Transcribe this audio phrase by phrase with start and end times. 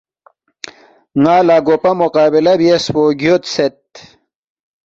[1.21, 3.77] ن٘ا لہ گوپا مقابلہ بیاسفو گیودسید